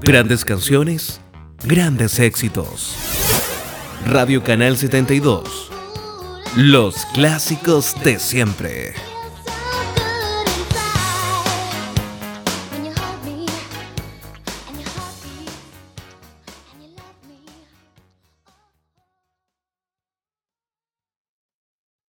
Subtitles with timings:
[0.00, 1.20] Grandes canciones,
[1.64, 2.94] grandes éxitos.
[4.06, 5.70] Radio Canal 72.
[6.56, 8.94] Los clásicos de siempre.